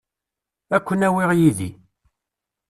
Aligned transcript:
Ad 0.75 0.81
ken-awiɣ 0.85 1.29
yid-i. 1.39 1.69